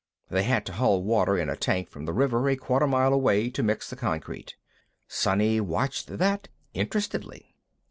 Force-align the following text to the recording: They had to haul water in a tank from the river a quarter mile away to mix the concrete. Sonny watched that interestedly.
They 0.29 0.41
had 0.41 0.65
to 0.65 0.73
haul 0.73 1.03
water 1.03 1.37
in 1.37 1.47
a 1.47 1.55
tank 1.55 1.91
from 1.91 2.05
the 2.05 2.11
river 2.11 2.49
a 2.49 2.55
quarter 2.55 2.87
mile 2.87 3.13
away 3.13 3.51
to 3.51 3.61
mix 3.61 3.87
the 3.87 3.95
concrete. 3.95 4.55
Sonny 5.07 5.59
watched 5.61 6.07
that 6.17 6.47
interestedly. 6.73 7.53